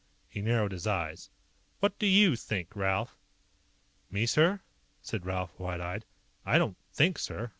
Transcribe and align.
He 0.27 0.41
narrowed 0.41 0.71
his 0.71 0.87
eyes. 0.87 1.29
"What 1.79 1.99
do 1.99 2.07
you 2.07 2.35
think, 2.35 2.75
Ralph?" 2.75 3.19
"Me, 4.09 4.25
sir?" 4.25 4.61
said 5.03 5.27
Ralph, 5.27 5.59
wide 5.59 5.79
eyed. 5.79 6.05
"I 6.43 6.57
don't 6.57 6.75
think, 6.91 7.19
sir. 7.19 7.49